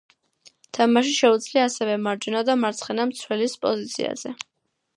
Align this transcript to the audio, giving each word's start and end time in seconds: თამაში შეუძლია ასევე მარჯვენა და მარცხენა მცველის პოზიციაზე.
თამაში 0.77 1.11
შეუძლია 1.17 1.65
ასევე 1.71 1.97
მარჯვენა 2.07 2.43
და 2.49 2.55
მარცხენა 2.63 3.05
მცველის 3.13 3.57
პოზიციაზე. 3.67 4.37